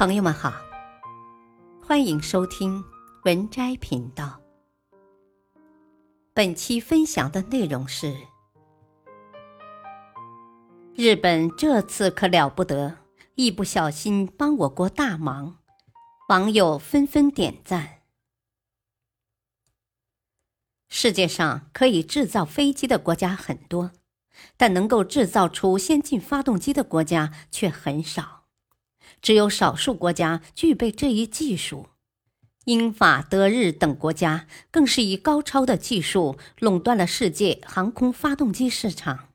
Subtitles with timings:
[0.00, 0.54] 朋友们好，
[1.86, 2.82] 欢迎收听
[3.24, 4.40] 文摘频道。
[6.32, 8.16] 本期分享的内容是：
[10.94, 12.96] 日本这次可了不得，
[13.34, 15.58] 一不小心帮我国大忙，
[16.30, 17.98] 网友纷纷点赞。
[20.88, 23.90] 世界上可以制造飞机的国家很多，
[24.56, 28.39] 但能够制造出先进发动机的国家却很少。
[29.22, 31.88] 只有少数国家具备这一技术，
[32.64, 39.28] 英法德日等国家更是以高超的技术垄断了世界航空发动机市场。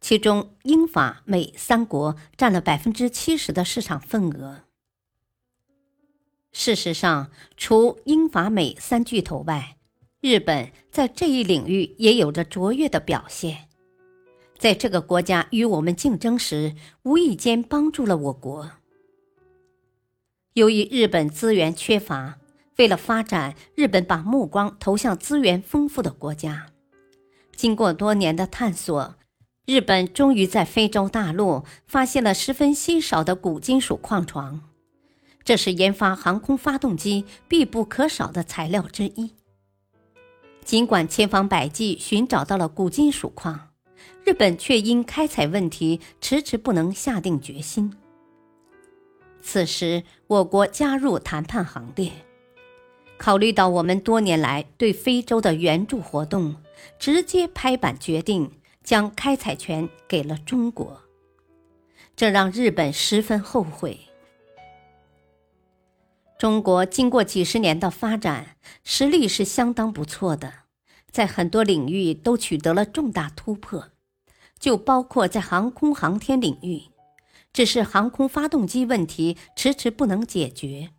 [0.00, 4.62] 其中，英法美三国占了百分之七十的市场份额。
[6.52, 9.76] 事实上，除英法美三巨头外，
[10.20, 13.68] 日本在这一领域也有着卓越的表现。
[14.58, 18.70] 在这个国家与我们竞争时，无意间帮助了我国。
[20.56, 22.38] 由于日本资源缺乏，
[22.78, 26.68] 为了发展，日本把目光投向资源丰富的国家。
[27.54, 29.16] 经过多年的探索，
[29.66, 34.62] 日本终于在非洲大陆发现了十分稀少的钴金属矿床，
[35.44, 39.32] 这是研发航空发动机必不可少的材料之一。
[40.64, 43.68] 尽管千方百计寻找到了钴金属矿，
[44.24, 47.92] 日本却因开采问题迟迟不能下定决心。
[49.46, 52.10] 此时，我国加入谈判行列。
[53.16, 56.56] 考虑到我们多年来对非洲的援助活动，
[56.98, 58.50] 直接拍板决定
[58.82, 61.00] 将开采权给了中国，
[62.16, 64.00] 这让日本十分后悔。
[66.36, 70.52] 中国经过几十年的发展，实力是相当不错的，
[71.12, 73.90] 在很多领域都取得了重大突破，
[74.58, 76.82] 就包括在航空航天领域。
[77.56, 80.90] 只是航空发动机问题迟迟不能解决，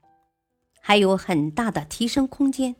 [0.81, 2.77] 还有很大的提升空间。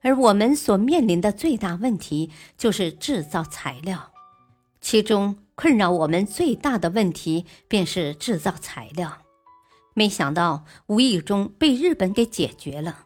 [0.00, 4.12] 而我们所面临的最大问题就是制造材料，
[4.80, 9.18] 其中困扰我们最大的问题便是制造材料。
[9.92, 13.04] 没想到无意中被日本给解决了。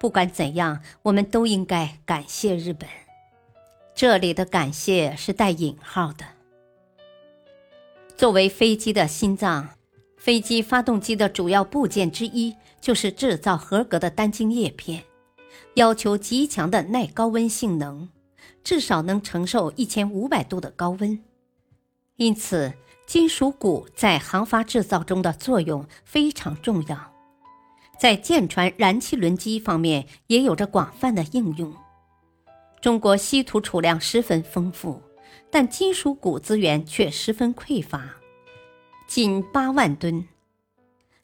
[0.00, 2.88] 不管怎样，我们都应该感谢日本。
[3.94, 6.39] 这里的感谢是带引号的。
[8.20, 9.66] 作为飞机的心脏，
[10.18, 15.02] 飞机发动机的主要部件之一就是制造合格的单晶叶片，
[15.72, 18.10] 要求极强的耐高温性能，
[18.62, 21.18] 至少能承受一千五百度的高温。
[22.16, 22.70] 因此，
[23.06, 27.12] 金属钴在航发制造中的作用非常重要，
[27.98, 31.72] 在舰船燃气轮机方面也有着广泛的应用。
[32.82, 35.00] 中国稀土储量十分丰富。
[35.50, 38.16] 但金属钴资源却十分匮乏，
[39.08, 40.28] 仅八万吨，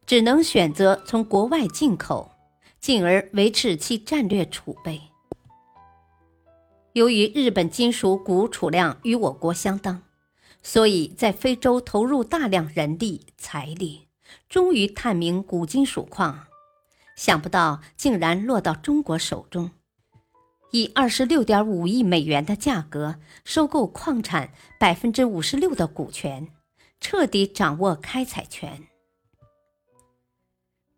[0.05, 2.33] 只能选择从国外进口，
[2.81, 5.01] 进而维持其战略储备。
[6.93, 10.03] 由于日本金属钴储量与我国相当，
[10.63, 14.09] 所以在非洲投入大量人力财力，
[14.49, 16.47] 终于探明钴金属矿，
[17.15, 19.71] 想不到竟然落到中国手中。
[20.73, 26.49] 以二十六点五亿美元的价格收购矿产百分之五十六的股权，
[27.01, 28.89] 彻底掌握开采权。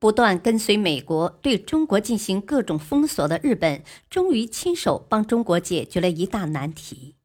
[0.00, 7.16] 不断跟随美国对中国进行各种封锁的日本，终于亲手帮中国解决了一大难题，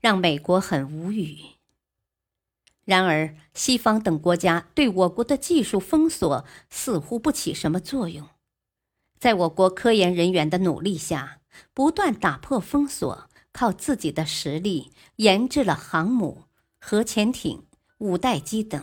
[0.00, 1.38] 让美国很无语。
[2.84, 8.28] 然而，西方等国家对我国的技术封锁似乎不起什么作用。
[9.18, 11.39] 在我国科研人员的努力下。
[11.72, 16.44] 不断打破封锁，靠自己的实力研制了航母、
[16.78, 17.66] 核潜艇、
[17.98, 18.82] 五代机等。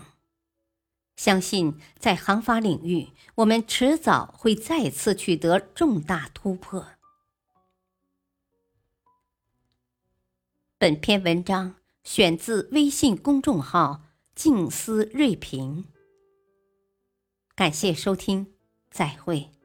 [1.16, 6.86] 相信在航发领域，我们迟早会再次取得重大突破。
[10.78, 14.04] 本篇文章选自微信公众号
[14.36, 15.86] “静思睿评”，
[17.56, 18.54] 感谢收听，
[18.92, 19.57] 再会。